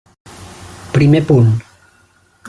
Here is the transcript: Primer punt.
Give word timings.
Primer 0.95 1.21
punt. 1.29 1.51